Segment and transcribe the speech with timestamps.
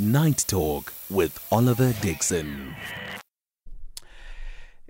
[0.00, 2.74] Night Talk with Oliver Dixon.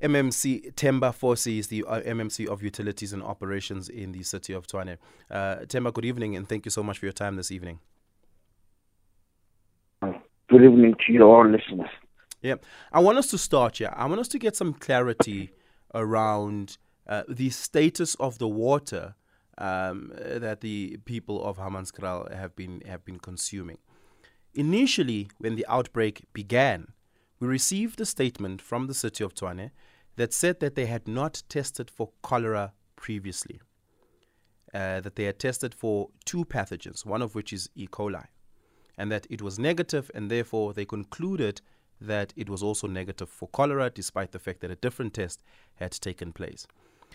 [0.00, 4.68] MMC Themba Fosi is the uh, MMC of Utilities and Operations in the city of
[4.68, 4.98] Tshwane.
[5.28, 7.80] Uh, Themba, good evening and thank you so much for your time this evening.
[10.00, 11.90] Good evening to you all listeners.
[12.40, 12.54] Yeah,
[12.92, 13.92] I want us to start here.
[13.96, 15.50] I want us to get some clarity
[15.92, 19.16] around uh, the status of the water
[19.58, 23.78] um, that the people of Hammanskraal have been have been consuming.
[24.54, 26.92] Initially, when the outbreak began,
[27.38, 29.70] we received a statement from the city of Tshwane
[30.16, 33.60] that said that they had not tested for cholera previously,
[34.74, 37.86] uh, that they had tested for two pathogens, one of which is E.
[37.86, 38.26] coli,
[38.98, 41.60] and that it was negative, and therefore they concluded
[42.00, 45.42] that it was also negative for cholera, despite the fact that a different test
[45.76, 46.66] had taken place.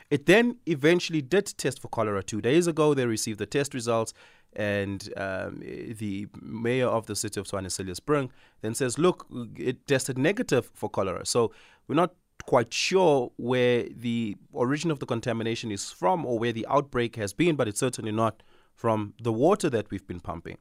[0.09, 2.94] It then eventually did test for cholera two days ago.
[2.94, 4.13] They received the test results,
[4.54, 8.31] and um, the mayor of the city of Cilliers Brink,
[8.62, 9.26] then says, Look,
[9.58, 11.26] it tested negative for cholera.
[11.26, 11.51] So
[11.88, 12.13] we're not
[12.46, 17.34] quite sure where the origin of the contamination is from or where the outbreak has
[17.34, 18.43] been, but it's certainly not
[18.76, 20.57] from the water that we've been pumping.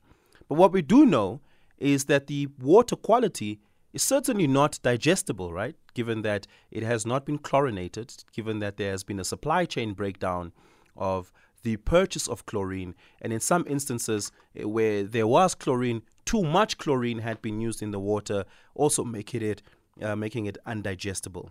[0.48, 1.40] But what we do know
[1.78, 3.60] is that the water quality
[3.92, 5.76] is certainly not digestible, right?
[5.94, 9.94] Given that it has not been chlorinated, given that there has been a supply chain
[9.94, 10.52] breakdown
[10.96, 16.42] of the purchase of chlorine, and in some instances eh, where there was chlorine, too
[16.42, 19.62] much chlorine had been used in the water, also making it
[20.02, 21.50] uh, making it undigestible.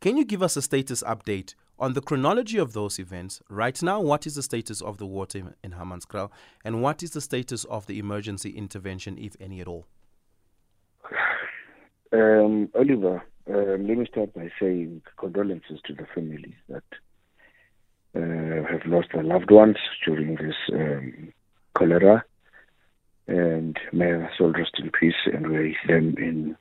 [0.00, 3.40] Can you give us a status update on the chronology of those events?
[3.48, 6.30] Right now, what is the status of the water in Hammanskraal,
[6.64, 9.86] and what is the status of the emergency intervention, if any at all?
[12.12, 16.84] Um, Oliver, um, let me start by saying condolences to the families that
[18.14, 21.32] uh, have lost their loved ones during this um,
[21.74, 22.24] cholera.
[23.28, 26.56] And may their soul rest in peace and raise them in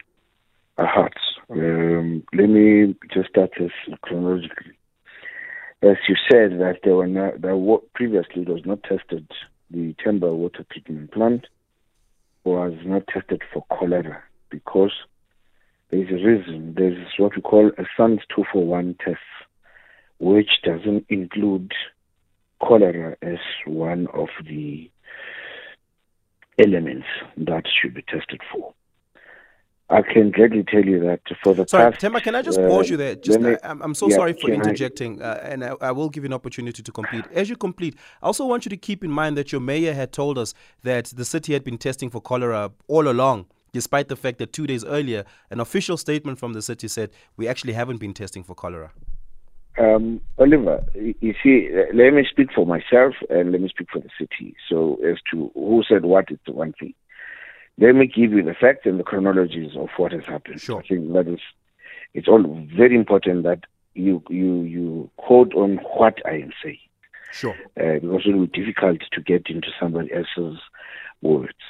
[0.78, 1.22] our hearts.
[1.50, 4.74] Um, let me just start this chronologically.
[5.84, 9.30] As you said, that there were not, there were, previously was not tested,
[9.70, 11.48] the Temba water treatment plant
[12.44, 14.92] was not tested for cholera because
[15.92, 16.74] there's a reason.
[16.76, 19.20] There's what we call a SANS 241 test,
[20.20, 21.72] which doesn't include
[22.62, 24.90] cholera as one of the
[26.58, 27.08] elements
[27.38, 28.74] that should be tested for.
[29.88, 32.02] I can gladly tell you that for the sorry, past.
[32.02, 33.14] Tema, can I just pause you there?
[33.14, 36.24] Just, me, I'm, I'm, so yeah, sorry for interjecting, uh, and I, I, will give
[36.24, 37.24] you an opportunity to complete.
[37.32, 40.12] As you complete, I also want you to keep in mind that your mayor had
[40.12, 44.38] told us that the city had been testing for cholera all along despite the fact
[44.40, 48.14] that two days earlier, an official statement from the city said we actually haven't been
[48.14, 48.92] testing for cholera?
[49.78, 54.08] Um, Oliver, you see, let me speak for myself and let me speak for the
[54.18, 54.56] city.
[54.70, 56.94] So, as to who said what, it's one thing.
[57.78, 60.62] Let me give you the facts and the chronologies of what has happened.
[60.62, 60.80] Sure.
[60.80, 61.42] I think that is,
[62.14, 62.44] it's all
[62.78, 66.80] very important that you you you quote on what I am saying.
[67.34, 67.58] Sure.
[67.78, 70.62] Uh, because it will be difficult to get into somebody else's
[71.22, 71.66] words.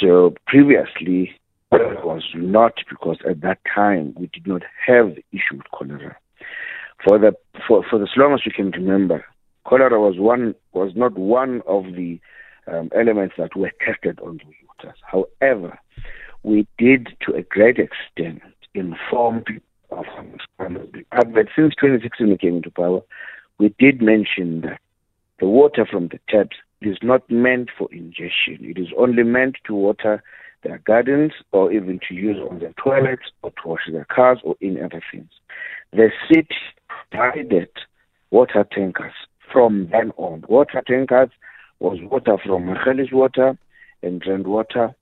[0.00, 1.32] So previously,
[1.72, 6.16] it was not because at that time we did not have the issue with cholera.
[7.06, 7.32] For the
[7.66, 9.24] for for as long as you can remember,
[9.64, 12.20] cholera was one was not one of the
[12.66, 14.98] um, elements that were tested on the waters.
[15.02, 15.78] However,
[16.42, 18.42] we did to a great extent
[18.74, 20.06] inform people of
[20.58, 23.00] but since 2016 we came into power,
[23.58, 24.80] we did mention that
[25.38, 26.56] the water from the taps
[26.86, 28.58] is not meant for ingestion.
[28.60, 30.22] It is only meant to water
[30.62, 34.56] their gardens or even to use on their toilets or to wash their cars or
[34.62, 35.28] any other things.
[35.92, 36.48] The city
[37.10, 37.68] provided
[38.30, 39.12] water tankers
[39.52, 40.44] from then on.
[40.48, 41.30] Water tankers
[41.78, 43.58] was water from Magalies water
[44.02, 44.94] and Rand water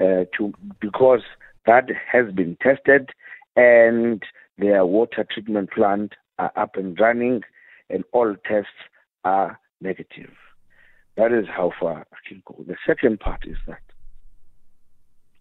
[0.00, 1.22] uh, to because
[1.66, 3.10] that has been tested
[3.54, 4.22] and
[4.58, 7.42] their water treatment plant are up and running
[7.88, 8.70] and all tests
[9.24, 10.30] are negative.
[11.16, 12.62] That is how far I can go.
[12.66, 13.80] The second part is that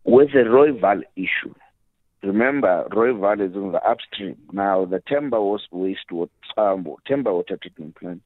[0.06, 1.54] with the Rooiwal issue,
[2.24, 4.38] remember Rooiwal is on the upstream.
[4.54, 5.42] Now the Temba
[5.72, 8.22] waste water, um, Temba water treatment plant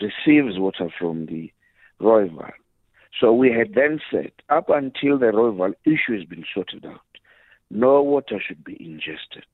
[0.00, 1.52] receives water from the
[2.00, 2.52] Rooiwal.
[3.20, 7.00] So we had then said, up until the Rooiwal issue has been sorted out,
[7.70, 9.46] no water should be ingested.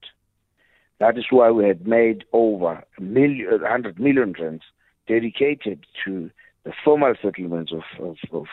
[1.00, 4.64] That is why we had made over a million, 100 million rands
[5.06, 6.30] dedicated to
[6.68, 8.46] the formal settlements of, of, of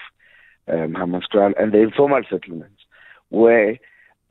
[0.70, 2.82] um, Hammanskraal and the informal settlements,
[3.28, 3.78] where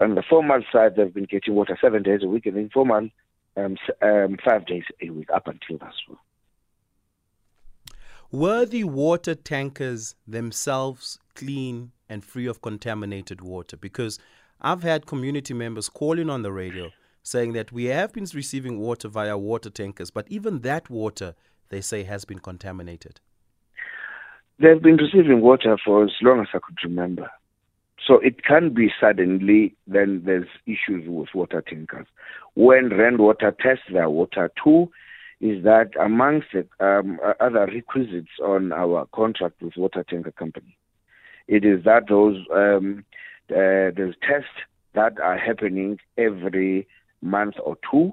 [0.01, 3.11] on the formal side they've been getting water seven days a week, and the informal
[3.59, 6.19] um, um, five days a week up until last one.
[8.33, 13.77] Were the water tankers themselves clean and free of contaminated water?
[13.77, 14.19] Because
[14.63, 16.91] I've had community members calling on the radio
[17.23, 21.35] saying that we have been receiving water via water tankers, but even that water,
[21.69, 23.21] they say, has been contaminated.
[24.59, 27.31] They've been receiving water for as long as I could remember.
[28.07, 32.07] So it can be suddenly, then there's issues with water tankers.
[32.55, 34.91] When Rand Water tests their water too,
[35.41, 40.77] is that amongst the um, other requisites on our contract with water tanker company,
[41.49, 43.05] it is that those um,
[43.51, 44.49] uh, there's tests
[44.95, 46.87] that are happening every
[47.21, 48.13] month or two,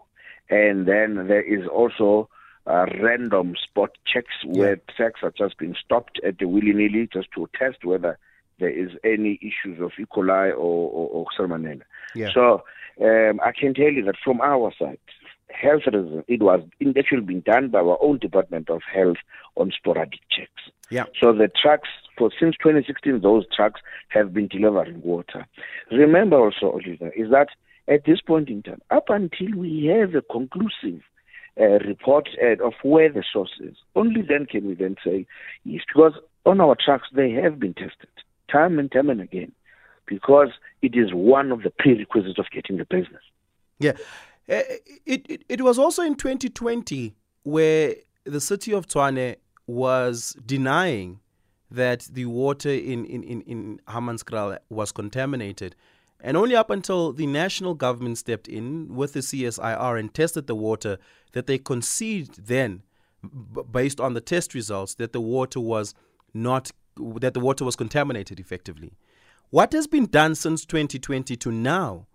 [0.50, 2.28] and then there is also
[2.72, 4.96] uh, random spot checks where yeah.
[4.96, 8.18] trucks are just being stopped at the willy nilly just to test whether
[8.60, 10.06] there is any issues of E.
[10.06, 11.82] coli or, or, or salmonella.
[12.16, 12.30] Yeah.
[12.34, 12.64] So
[13.02, 15.00] um, I can tell you that from our side,
[15.50, 16.62] health reasons, it was
[16.98, 19.18] actually being done by our own Department of Health
[19.56, 20.72] on sporadic checks.
[20.90, 21.06] Yeah.
[21.20, 25.46] So the trucks, for since 2016, those trucks have been delivering water.
[25.92, 27.48] Remember also, Oliver, is that
[27.88, 31.02] at this point in time, up until we have a conclusive
[31.60, 35.26] uh, report uh, of where the source is, only then can we then say
[35.64, 36.14] yes, because
[36.46, 38.10] on our trucks they have been tested
[38.52, 39.52] time and time and again,
[40.06, 40.50] because
[40.82, 43.24] it is one of the prerequisites of getting the business.
[43.80, 43.94] Yeah,
[44.50, 44.62] uh,
[45.06, 49.36] it it, it was also in 2020 where the city of Tshwane
[49.68, 51.20] was denying
[51.72, 55.76] that the water in, in, in, in Hammanskraal was contaminated.
[56.24, 60.56] And only up until the national government stepped in with the CSIR and tested the
[60.56, 60.98] water
[61.34, 62.84] that they conceded then,
[63.24, 65.94] b- based on the test results, that the water was
[66.34, 68.94] not that the water was contaminated effectively.
[69.50, 72.08] What has been done since 2020 to now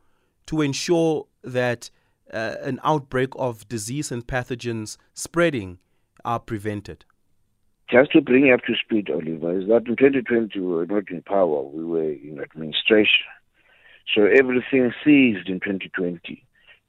[0.47, 1.91] to ensure that
[2.33, 5.79] uh, an outbreak of disease and pathogens spreading
[6.25, 7.05] are prevented?
[7.91, 11.09] Just to bring you up to speed, Oliver, is that in 2020 we were not
[11.11, 13.25] in power, we were in administration.
[14.15, 16.43] So everything ceased in 2020.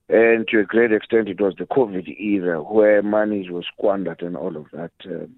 [0.10, 4.38] And to a great extent, it was the COVID era where money was squandered and
[4.38, 4.92] all of that.
[5.06, 5.36] Um,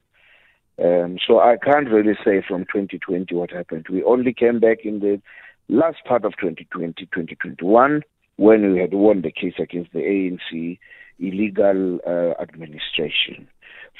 [0.83, 3.87] um, so I can't really say from 2020 what happened.
[3.89, 5.21] We only came back in the
[5.67, 8.03] last part of 2020, 2021,
[8.37, 10.79] when we had won the case against the ANC
[11.19, 13.47] illegal uh, administration.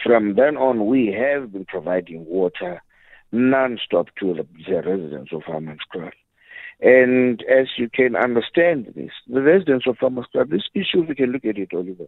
[0.04, 2.82] From then on, we have been providing water
[3.32, 6.12] non-stop to the, the residents of Hammanskraal.
[6.82, 11.46] And as you can understand this, the residents of Hammanskraal, this issue, we can look
[11.46, 12.08] at it, Oliver.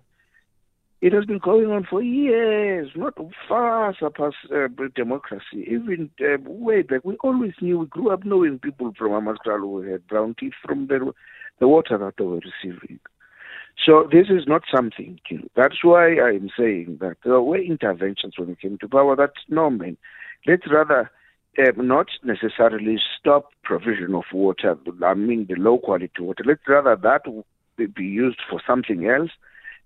[1.02, 3.18] It has been going on for years, not
[3.50, 5.68] far surpass uh, democracy.
[5.68, 9.82] Even uh, way back, we always knew, we grew up knowing people from Hammanskraal who
[9.82, 11.12] had brown teeth from the,
[11.60, 13.00] the water that they were receiving.
[13.84, 15.50] So this is not something new.
[15.56, 19.70] That's why I'm saying that there were interventions when it came to power that no
[19.72, 19.98] man.
[20.46, 21.10] Let's rather
[21.58, 24.78] uh, not necessarily stop provision of water.
[25.04, 26.44] I mean the low quality water.
[26.46, 27.24] Let's rather that
[27.78, 29.32] be used for something else,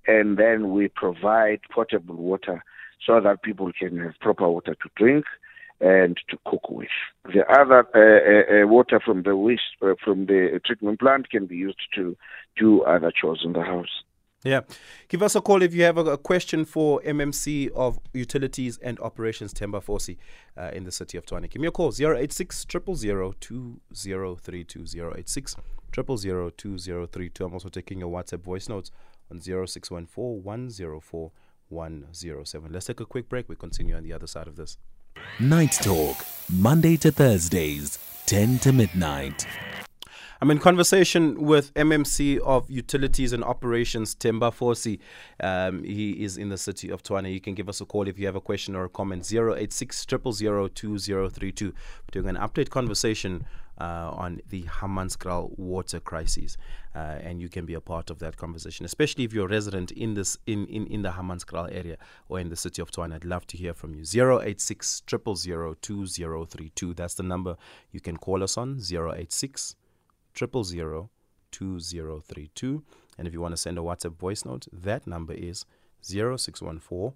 [0.07, 2.63] and then we provide potable water
[3.05, 5.25] so that people can have proper water to drink
[5.81, 6.87] and to cook with.
[7.25, 11.57] The other uh, uh, water from the waste uh, from the treatment plant can be
[11.57, 12.15] used to
[12.57, 14.03] do other chores in the house.
[14.45, 14.61] Yeah.
[15.09, 18.99] Give us a call if you have a, a question for MMC of Utilities and
[18.99, 20.17] Operations Themba Fosi
[20.55, 21.49] uh, in the city of Tshwane.
[21.49, 24.85] Give me a call 086 000 2032
[25.17, 25.55] 086
[25.95, 27.45] 000 2032.
[27.45, 28.91] I'm also taking your WhatsApp voice notes
[29.31, 31.31] on 0614 104
[31.69, 32.71] 107.
[32.71, 33.49] Let's take a quick break.
[33.49, 34.77] We continue on the other side of this.
[35.39, 36.17] Night Talk,
[36.51, 39.47] Monday to Thursdays, 10 to midnight.
[40.41, 44.99] I'm in conversation with MMC of Utilities and Operations, Themba Fosi.
[45.39, 47.31] Um, he is in the city of Tshwane.
[47.31, 49.31] You can give us a call if you have a question or a comment.
[49.31, 51.65] 086 000 2032.
[51.65, 51.73] We're
[52.11, 53.45] doing an update conversation
[53.79, 56.57] uh, on the Hammanskraal water crisis,
[56.93, 59.91] uh, and you can be a part of that conversation, especially if you're a resident
[59.91, 63.13] in this in, in, in the Hammanskraal area or in the city of Tshwane.
[63.13, 64.03] I'd love to hear from you.
[64.03, 66.93] 086 000 2032.
[66.93, 67.55] That's the number
[67.93, 68.81] you can call us on.
[68.81, 69.77] 086
[70.37, 71.09] 000
[71.55, 72.83] 2032.
[73.17, 75.65] And if you want to send a WhatsApp voice note, that number is
[76.01, 77.13] 0614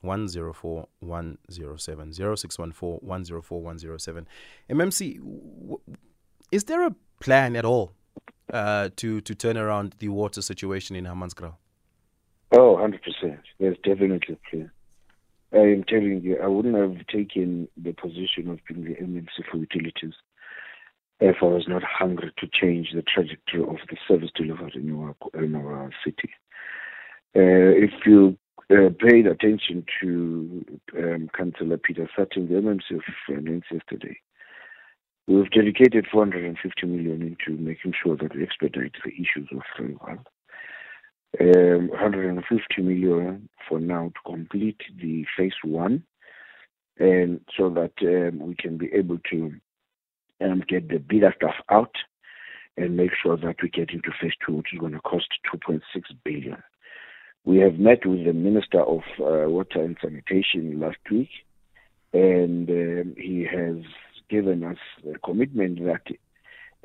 [0.00, 2.12] 104 107.
[2.12, 4.26] 0614 104 107.
[4.70, 5.80] MMC, w-
[6.50, 7.92] is there a plan at all
[8.52, 11.54] uh, to, to turn around the water situation in Hammanskraal?
[12.52, 13.38] Oh, 100%.
[13.58, 14.70] There's definitely a plan.
[15.52, 19.58] I am telling you, I wouldn't have taken the position of being the MMC for
[19.58, 20.14] utilities
[21.22, 25.14] if I was not hungry to change the trajectory of the service delivered in our,
[25.40, 26.30] in our city.
[27.34, 28.36] Uh, if you
[28.70, 30.64] uh, paid attention to
[30.98, 34.16] um, Councillor Peter Sutton, the MMC of Finance yesterday.
[35.28, 40.24] We've dedicated 450 million into making sure that we expedite the issues of Rooiwal.
[41.40, 46.02] Um, 150 million for now to complete the phase one,
[46.98, 49.52] and so that um, we can be able to
[50.44, 51.94] um, get the bigger stuff out
[52.76, 55.80] and make sure that we get into phase two, which is going to cost 2.6
[56.24, 56.62] billion.
[57.44, 61.30] We have met with the Minister of uh, Water and Sanitation last week,
[62.12, 63.84] and um, he has
[64.30, 64.78] given us
[65.12, 66.06] a commitment that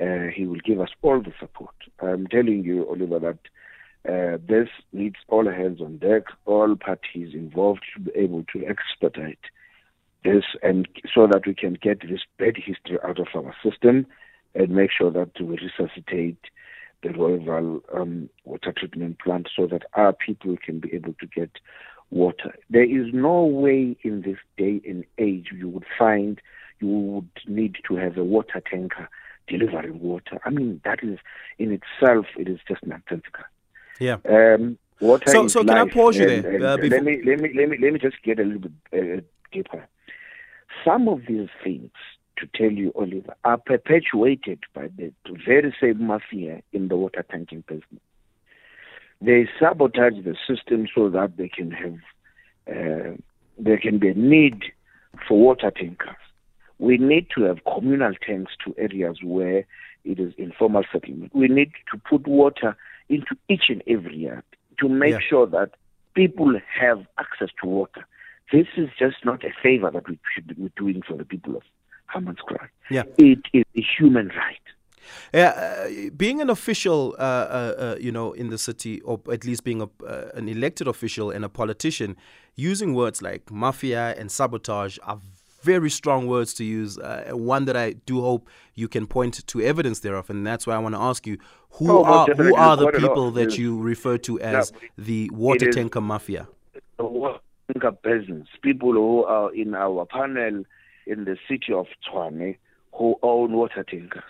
[0.01, 1.75] uh, he will give us all the support.
[1.99, 3.39] I'm telling you, Oliver, that
[4.11, 6.23] uh, this needs all hands on deck.
[6.45, 9.39] All parties involved should be able to expedite
[10.23, 14.05] this, and so that we can get this bad history out of our system
[14.55, 16.37] and make sure that we resuscitate
[17.03, 21.51] the Rooiwal um, water treatment plant so that our people can be able to get
[22.09, 22.55] water.
[22.69, 26.41] There is no way in this day and age you would find
[26.79, 29.09] you would need to have a water tanker
[29.47, 30.39] delivering water.
[30.45, 31.19] I mean, that is
[31.57, 33.43] in itself, it is just nonsensical.
[33.99, 34.17] Yeah.
[34.27, 37.39] Um, water So- so can I pause you and- there, and uh, let me let
[37.39, 39.21] me let me let me just get a little bit uh,
[39.51, 39.87] deeper.
[40.85, 41.91] Some of these things,
[42.37, 45.11] to tell you, Oliver, are perpetuated by the
[45.45, 48.01] very same mafia in the water tanking business.
[49.21, 51.97] They sabotage the system so that they can have
[52.69, 53.15] uh,
[53.57, 54.65] there can be a need
[55.27, 56.15] for water tankers.
[56.79, 59.65] We need to have communal tanks to areas where
[60.03, 61.33] it is informal settlement.
[61.33, 62.75] We need to put water
[63.09, 64.43] into each and every yard
[64.79, 65.19] to make Yeah.
[65.27, 65.71] sure that
[66.13, 68.05] people have access to water.
[68.51, 71.63] This is just not a favor that we should be doing for the people of
[72.13, 72.67] Hammanskraal.
[72.89, 73.03] Yeah.
[73.17, 74.61] It is a human right.
[75.33, 79.45] Yeah, uh, being an official, uh, uh, uh, you know, in the city, or at
[79.45, 82.17] least being a, uh, an elected official and a politician,
[82.55, 85.19] using words like mafia and sabotage are
[85.63, 86.97] very strong words to use.
[86.97, 90.75] Uh, one that I do hope you can point to evidence thereof, and that's why
[90.75, 91.37] I want to ask you:
[91.71, 93.09] who Oh, are who are the Quite a lot.
[93.09, 96.47] people that you refer to as the water tanker mafia?
[96.97, 97.39] the water
[97.71, 100.63] tanker peasants, people who are in our panel
[101.05, 102.57] in the city of Tshwane
[102.93, 104.23] who own water tankers.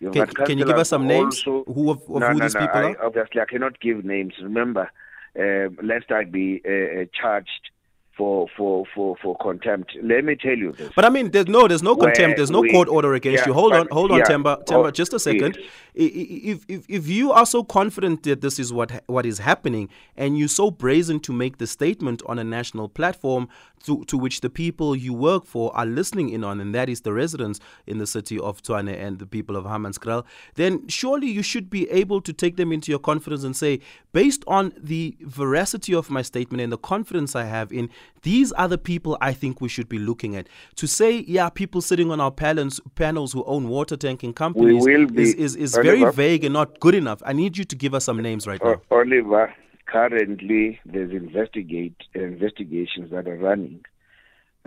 [0.00, 1.46] You've Can, can you give us some names?
[1.46, 3.04] also- Who of, of no, who no, these no, people I, are?
[3.04, 4.34] Obviously, I cannot give names.
[4.42, 4.90] Remember,
[5.38, 7.70] um, lest I be uh, uh, charged
[8.16, 9.96] for, for, for, for contempt.
[10.02, 10.92] Let me tell you this.
[10.94, 13.48] But I mean, there's no, there's no contempt, there's no we- court order against yeah,
[13.48, 13.54] you.
[13.54, 15.56] Hold on, hold on, yeah, Themba, Themba, oh, just a second.
[15.58, 15.66] yes.
[15.94, 19.38] I- I- If, if if you are so confident that this is what what is
[19.38, 23.48] happening, and you're so brazen to make the statement on a national platform
[23.84, 27.00] to to which the people you work for are listening in on, and that is
[27.02, 31.42] the residents in the city of Tshwane and the people of Hammanskraal, then surely you
[31.42, 33.80] should be able to take them into your confidence and say,
[34.12, 37.90] based on the veracity of my statement and the confidence I have in
[38.22, 40.48] these are the people I think we should be looking at.
[40.76, 45.34] To say, yeah, people sitting on our panels, panels who own water tanking companies is,
[45.34, 47.22] is, is very vague and not good enough.
[47.24, 48.80] I need you to give us some names right now.
[48.90, 49.52] Oliver,
[49.86, 53.84] currently there's investigate investigations that are running,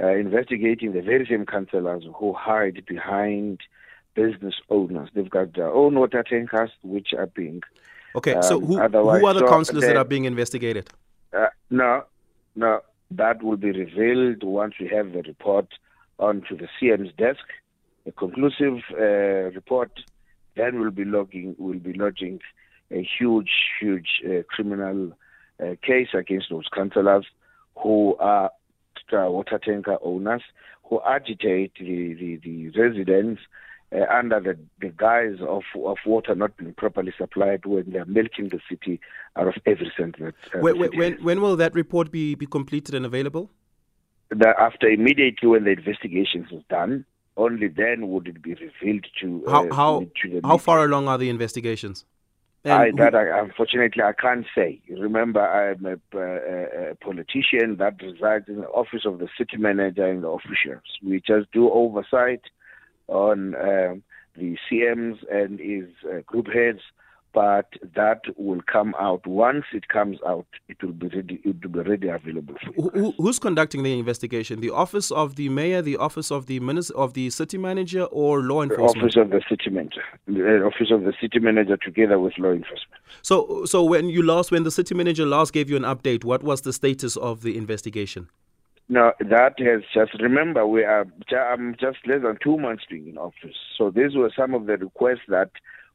[0.01, 3.59] uh, investigating the very same councillors who hide behind
[4.15, 5.09] business owners.
[5.13, 7.61] They've got their own water tankers, which are being
[8.15, 10.89] Okay, so um, who, who are the so councillors that are being investigated?
[11.33, 12.05] Uh, no,
[12.55, 12.79] no,
[13.11, 15.67] that will be revealed once we have the report
[16.19, 17.45] onto the CM's desk,
[18.05, 19.91] a conclusive uh, report.
[20.55, 22.39] Then we'll be logging, we'll be lodging
[22.91, 25.11] a huge, huge uh, criminal
[25.61, 27.25] uh, case against those councillors
[27.77, 28.51] who are
[29.11, 30.41] water tanker owners
[30.83, 33.41] who agitate the, the, the residents
[33.93, 38.49] uh, under the, the guise of, of water not being properly supplied when they're milking
[38.49, 38.99] the city
[39.35, 42.95] out of every cent that uh, When, when, when, will that report be, be completed
[42.95, 43.51] and available?
[44.29, 47.05] that after immediately when the investigations is done,
[47.37, 51.07] only then would it be revealed to How, uh, how, to the how far along
[51.07, 52.05] are the investigations?
[52.63, 54.81] I, that I, unfortunately I can't say.
[54.89, 60.07] Remember, I'm a, a, a politician that resides in the office of the city manager
[60.07, 60.81] and the officials.
[61.03, 62.41] We just do oversight
[63.07, 64.03] on um,
[64.35, 66.79] the CMs and his uh, group heads,
[67.33, 69.27] but that will come out.
[69.27, 71.41] Once it comes out, it will be ready.
[71.43, 72.81] It will be ready available for you.
[72.81, 74.61] Who, who- who's conducting the investigation?
[74.61, 78.39] The office of the mayor, the office of the minister, of the city manager, or
[78.41, 79.13] law enforcement?
[79.13, 79.33] The enforcement?
[79.33, 80.03] office of the city manager,
[80.59, 83.01] the office of the city manager, together with law enforcement.
[83.21, 86.41] So, so when you last, when the city manager last gave you an update, what
[86.41, 88.29] was the status of the investigation?
[88.87, 93.17] Now that has just remember we are I'm just less than two months being in
[93.17, 93.55] office.
[93.77, 95.51] So these were some of the requests that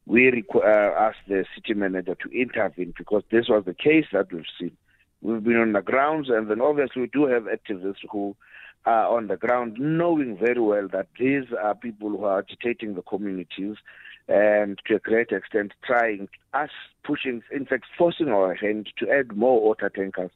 [0.06, 4.32] we requ- uh, asked the city manager to intervene because this was the case that
[4.32, 4.76] we've seen
[5.22, 8.34] We've been on the grounds, and then obviously we do have activists who
[8.86, 13.02] are on the ground, knowing very well that these are people who are agitating the
[13.02, 13.76] communities
[14.28, 16.70] and to a great extent trying us
[17.04, 20.30] pushing, in fact, forcing our hand to add more water tankers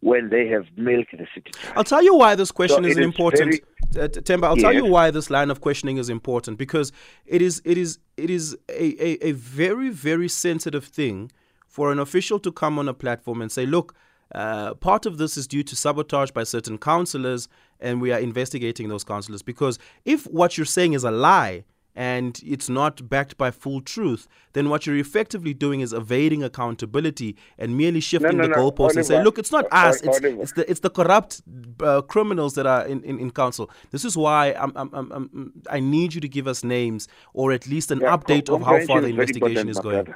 [0.00, 1.50] when they have milked the city.
[1.74, 3.60] I'll tell you why this question so is important.
[3.92, 4.62] Very, uh, Themba, I'll yes.
[4.62, 6.92] tell you why this line of questioning is important because
[7.26, 11.32] it is it is it is a, a, a very very sensitive thing
[11.66, 13.94] for an official to come on a platform and say, look,
[14.34, 17.48] uh, part of this is due to sabotage by certain councillors,
[17.80, 19.42] and we are investigating those councillors.
[19.42, 21.64] Because if what you're saying is a lie,
[21.98, 27.36] and it's not backed by full truth, then what you're effectively doing is evading accountability
[27.58, 30.20] and merely shifting no, no, the goalposts no, and say, look, it's not us, it's,
[30.22, 31.42] it's, the, it's the corrupt
[31.82, 33.68] uh, criminals that are in, in, in, council.
[33.90, 37.66] This is why I'm, I'm, I'm, i need you to give us names or at
[37.66, 40.06] least an yeah, update of how far the investigation is going.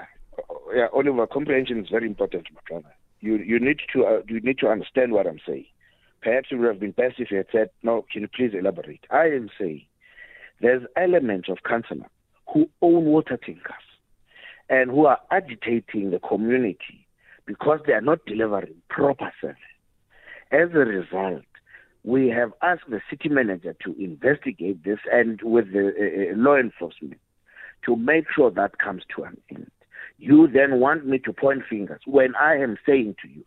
[0.72, 2.94] Yeah, Oliver, comprehension is very important, my brother.
[3.18, 5.66] You, you, need to, uh, you need to understand what I'm saying.
[6.20, 9.04] Perhaps it would have been you had said, no, can you please elaborate?
[9.10, 9.86] I am saying
[10.62, 12.10] there's elements of councillors
[12.52, 13.74] who own water tankers
[14.70, 17.06] and who are agitating the community
[17.46, 19.56] because they are not delivering proper service.
[20.52, 21.42] As a result,
[22.04, 26.56] we have asked the city manager to investigate this and with the uh, uh, law
[26.56, 27.20] enforcement
[27.84, 29.70] to make sure that comes to an end.
[30.18, 33.44] You then want me to point fingers when I am saying to you,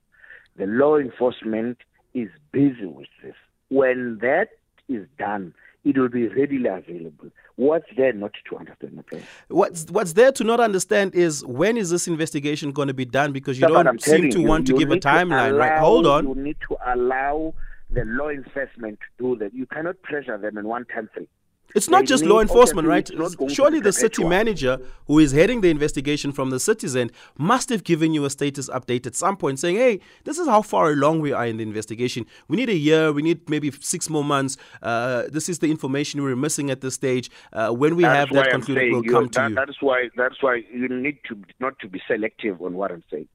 [0.57, 1.77] the law enforcement
[2.13, 3.35] is busy with this.
[3.69, 4.49] When that
[4.89, 5.53] is done,
[5.85, 7.29] it will be readily available.
[7.55, 8.99] What's there not to understand?
[8.99, 9.23] Okay?
[9.47, 13.31] What's what's there to not understand is when is this investigation going to be done?
[13.31, 15.79] Because you don't seem to you, want to give a timeline, allow, right?
[15.79, 16.27] Hold on.
[16.27, 17.53] You need to allow
[17.91, 19.53] the law enforcement to do that.
[19.53, 21.29] You cannot pressure them in one country.
[21.75, 23.09] It's not just law enforcement, right?
[23.49, 28.13] Surely the city manager who is heading the investigation from the citizen must have given
[28.13, 31.33] you a status update at some point saying, hey, this is how far along we
[31.33, 32.25] are in the investigation.
[32.47, 34.57] We need a year, we need maybe six more months.
[34.81, 37.29] Uh, this is the information we're missing at this stage.
[37.51, 39.55] Uh, when we that's have that concluded, we'll come that, to you.
[39.55, 43.27] That's why, that's why you need to not to be selective on what I'm saying.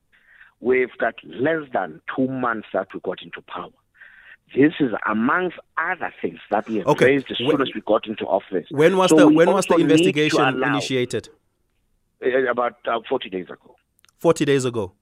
[0.61, 3.71] We've got less than two months that we got into power.
[4.55, 7.07] This is amongst other things that we have okay.
[7.07, 8.67] raised as when, soon as we got into office.
[8.71, 11.29] When was so the when was the investigation allow, initiated?
[12.25, 13.77] Uh, about uh, 40 days ago.
[14.19, 14.93] 40 days ago.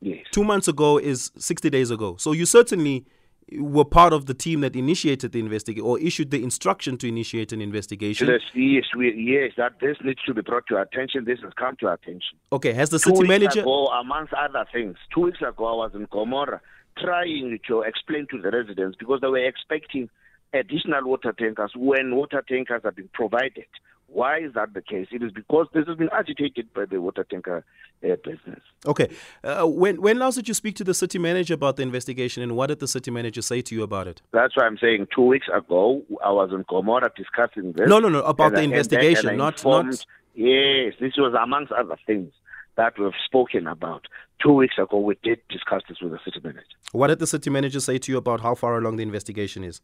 [0.00, 0.26] Yes.
[0.32, 2.16] 2 months ago is 60 days ago.
[2.18, 3.06] So you certainly
[3.52, 7.52] were part of the team that initiated the investigation or issued the instruction to initiate
[7.52, 8.28] an investigation.
[8.28, 11.24] Yes, yes, we, yes, that this needs to be brought to our attention.
[11.24, 12.38] This has come to our attention.
[12.52, 13.60] Okay, has the city two manager?
[13.60, 16.60] Ago, amongst other things, two weeks ago I was in Gomora
[16.98, 20.08] trying to explain to the residents because they were expecting
[20.52, 23.66] additional water tankers when water tankers have been provided.
[24.08, 25.08] Why is that the case?
[25.10, 27.64] It is because this has been agitated by the water tanker
[28.04, 28.60] uh, business.
[28.86, 29.08] Okay.
[29.42, 32.54] Uh, when when last did you speak to the city manager about the investigation and
[32.54, 34.22] what did the city manager say to you about it?
[34.32, 37.88] That's why I'm saying two weeks ago I was in Gomora discussing this.
[37.88, 40.06] No, no, no, about the investigation, not, not.
[40.34, 42.32] Yes, this was amongst other things
[42.76, 44.06] that we've spoken about.
[44.42, 46.66] Two weeks ago, we did discuss this with the city manager.
[46.92, 49.80] What did the city manager say to you about how far along the investigation is?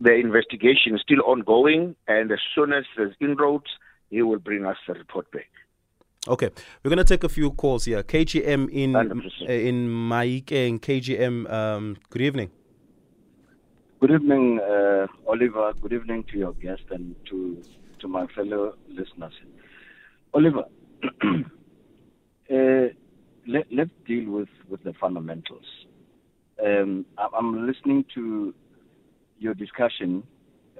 [0.00, 3.66] The investigation is still ongoing, and as soon as there's inroads,
[4.10, 5.50] he will bring us the report back.
[6.26, 6.48] Okay,
[6.82, 8.02] we're going to take a few calls here.
[8.02, 9.00] KGM in uh,
[9.46, 11.52] in Maike and KGM.
[11.52, 12.50] Um, good evening.
[14.00, 15.74] Good evening, uh, Oliver.
[15.80, 17.62] Good evening to your guest and to
[18.00, 19.34] to my fellow listeners.
[20.32, 20.64] Oliver,
[22.54, 22.86] Uh,
[23.48, 25.64] let, us deal with, with the fundamentals.
[26.64, 28.54] Um, I'm listening to
[29.38, 30.22] your discussion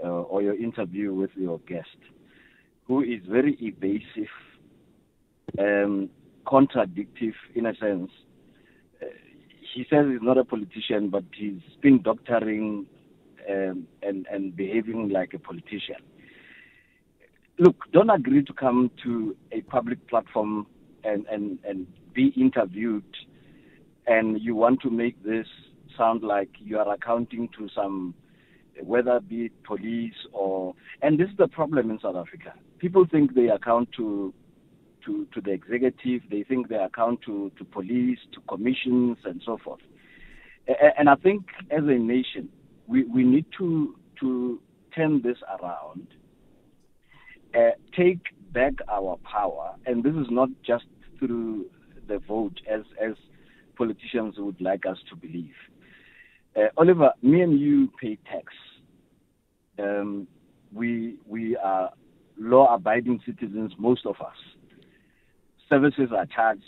[0.03, 1.97] uh, or your interview with your guest,
[2.87, 4.31] who is very evasive,
[5.59, 6.11] um,
[6.47, 8.11] contradictive in a sense.
[9.03, 9.07] Uh,
[9.75, 12.87] he says he's not a politician, but he's been doctoring
[13.51, 15.97] um, and, and behaving like a politician.
[17.59, 20.67] Look, don't agree to come to a public platform
[21.05, 23.05] and, and, and be interviewed
[24.07, 25.47] and you want to make this
[25.97, 28.15] sound like you are accounting to some
[28.83, 32.53] whether be it police or and this is the problem in South Africa.
[32.79, 34.35] People think they account to
[35.05, 39.59] to, to the executive, they think they account to, to police, to commissions and so
[39.63, 39.81] forth.
[40.97, 42.49] And I think as a nation
[42.87, 44.61] we, we need to to
[44.95, 46.07] turn this around,
[47.55, 48.21] uh, take
[48.53, 50.85] back our power, and this is not just
[51.19, 51.67] through
[52.09, 53.15] the vote as as
[53.77, 55.55] politicians would like us to believe.
[56.57, 58.53] Uh, Oliver, me and you pay tax.
[59.79, 60.29] Um,
[60.73, 61.91] we we are
[62.39, 64.37] law-abiding citizens, most of us.
[65.69, 66.63] Services are charged,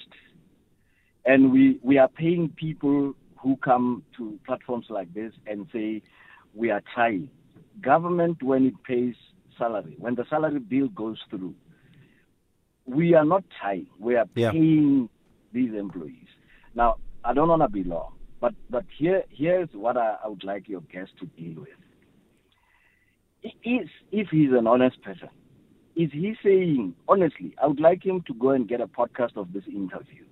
[1.25, 6.03] and we we are paying people who come to platforms like this and say,
[6.55, 7.29] we are trying.
[7.81, 9.15] Government, when it pays
[9.57, 11.55] salary, when the salary bill goes through,
[12.87, 13.89] we are not tying.
[13.99, 14.53] We are Yeah.
[14.53, 15.09] paying
[15.53, 16.29] these employees.
[16.75, 20.45] Now, I don't want to be long, but, but here, here's what I, I would
[20.45, 21.69] like your guest to deal with.
[23.65, 25.29] Is, if he's an honest person,
[25.95, 29.53] is he saying, honestly, I would like him to go and get a podcast of
[29.53, 30.25] this interview.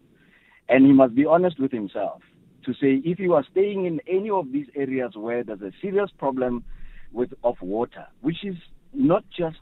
[0.69, 2.23] And he must be honest with himself
[2.65, 6.11] to say if you are staying in any of these areas where there's a serious
[6.19, 6.65] problem
[7.13, 8.57] with of water, which is
[8.93, 9.59] not just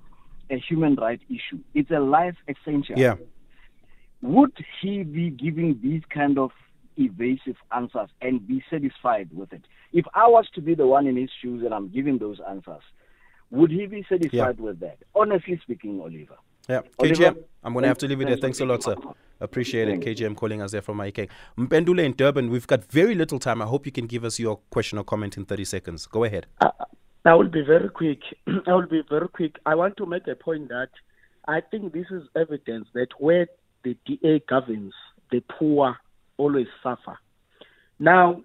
[0.51, 2.99] a human right issue, it's a life essential.
[2.99, 3.17] Yeah.
[4.23, 6.51] Would he be giving these kind of
[6.97, 9.65] evasive answers and be satisfied with it?
[9.93, 12.83] If I was to be the one in his shoes and I'm giving those answers,
[13.51, 14.99] would he be satisfied with that?
[15.15, 16.37] Honestly speaking, Oliver.
[16.69, 18.37] Yeah, Oliver, KGM, I'm going to have to leave it there.
[18.37, 18.95] Thanks a lot, sir.
[19.41, 20.01] Appreciate it.
[20.01, 21.29] KGM calling us there from IK.
[21.59, 23.61] Mpendulo in Durban, we've got very little time.
[23.61, 26.07] I hope you can give us your question or comment in 30 seconds.
[26.07, 26.47] Go ahead.
[26.61, 26.71] Uh,
[27.25, 28.21] I will be very quick.
[28.67, 29.57] I will be very quick.
[29.65, 30.89] I want to make a point that
[31.47, 33.47] I think this is evidence that where
[33.85, 34.93] the DA governs,
[35.31, 35.97] the poor
[36.37, 37.19] always suffer.
[37.99, 38.43] Now,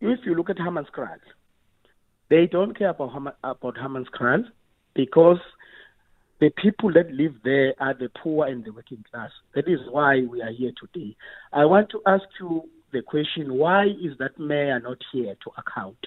[0.00, 1.18] if you look at Hammanskraal,
[2.28, 4.44] they don't care about about Hammanskraal
[4.94, 5.38] because
[6.40, 9.30] the people that live there are the poor and the working class.
[9.54, 11.16] That is why we are here today.
[11.52, 15.98] I want to ask you the question: Why is that mayor not here to account?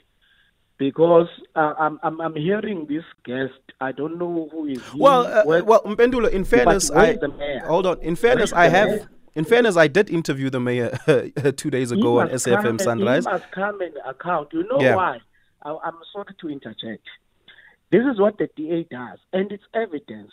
[0.79, 3.53] Because uh, I'm, I'm I'm hearing this guest.
[3.81, 4.99] I don't know who is he.
[4.99, 7.17] Well, uh, where- well, Mpendulo, in fairness, I
[7.67, 7.99] hold on.
[8.01, 8.87] In fairness, I have.
[8.89, 9.09] mayor?
[9.35, 10.97] In fairness, I did interview the mayor
[11.57, 13.25] two days ago on must come SAFM Sunrise.
[13.25, 14.49] He must come and account.
[14.53, 14.95] You know Yeah.
[14.95, 15.19] why?
[15.63, 17.05] I, I'm sorry to interject.
[17.91, 20.31] This is what the DA does, and it's evidence.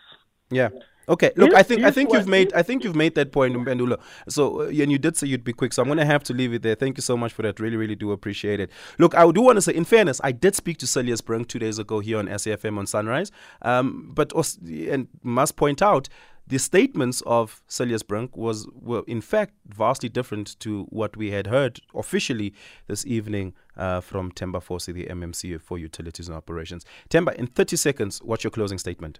[0.51, 0.69] Yeah.
[1.09, 1.31] Okay.
[1.37, 4.01] Look, I think I think you've made I think you've made that point, Mpendulo.
[4.29, 6.35] So, uh, and you did say you'd be quick, so I'm going to have to
[6.35, 6.75] leave it there.
[6.75, 7.61] Thank you so much for that.
[7.61, 8.71] Really, really do appreciate it.
[8.99, 11.59] Look, I do want to say, in fairness, I did speak to Cilliers Brink two
[11.59, 13.31] days ago here on SAFM on Sunrise,
[13.63, 14.33] um, but
[14.67, 16.09] and must point out.
[16.49, 21.49] The statements of Cilliers Brink was were in fact vastly different to what we had
[21.49, 22.55] heard officially
[22.87, 26.85] this evening uh, from Themba Fosi, the MMC for Utilities and Operations.
[27.11, 29.19] Themba, in 30 seconds, what's your closing statement?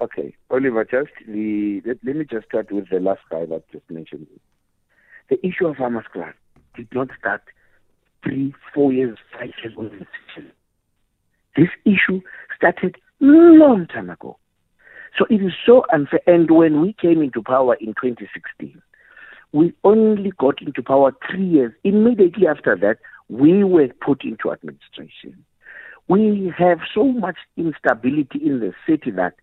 [0.00, 3.88] Okay, Oliver, just the, let, let me just start with the last guy that just
[3.90, 4.26] mentioned.
[5.30, 6.34] The issue of Hammanskraal
[6.76, 7.42] did not start
[8.22, 10.42] three, four years, five years on the.
[11.56, 12.20] This issue
[12.54, 14.38] started long time ago.
[15.18, 16.20] So it is so unfair.
[16.26, 18.82] And when we came into power in 2016,
[19.52, 21.72] we only got into power three years.
[21.84, 22.98] Immediately after that,
[23.30, 25.44] we were put into administration.
[26.08, 29.34] We have so much instability in the city that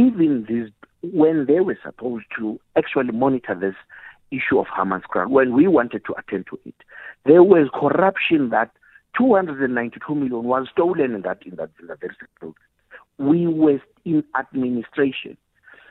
[0.00, 0.70] even these,
[1.02, 3.74] when they were supposed to actually monitor this
[4.30, 6.74] issue of Hammanskraal, when we wanted to attend to it,
[7.24, 8.70] there was corruption that
[9.18, 12.52] 292 million was stolen in that in that in that very sector.
[13.18, 15.36] We were in administration.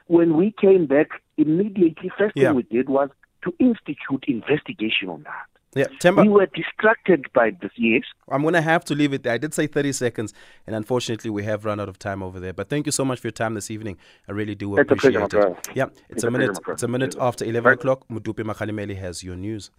[0.08, 2.50] When we came back, immediately first Yeah.
[2.50, 3.10] thing we did was
[3.43, 5.48] to institute investigation on that.
[5.76, 6.24] Yeah, Themba.
[6.24, 7.72] We were distracted by this.
[7.78, 8.04] Yes.
[8.30, 9.34] I'm going to have to leave it there.
[9.34, 10.34] I did say 30 seconds,
[10.66, 12.54] and unfortunately, we have run out of time over there.
[12.54, 13.98] But thank you so much for your time this evening.
[14.28, 15.70] I really do It's a appreciate it.
[15.76, 16.58] Yeah, it's, It's a a minute.
[16.68, 18.08] It's a minute after 11 o'clock.
[18.10, 19.70] Mudupe Makhalimeli has your news.